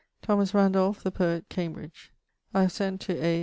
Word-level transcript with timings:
Thomas 0.23 0.51
Randolph, 0.55 1.03
the 1.03 1.11
poet, 1.11 1.47
Cambr.: 1.47 1.91
I 2.55 2.61
have 2.63 2.71
sent 2.71 3.01
to 3.01 3.23
A. 3.23 3.39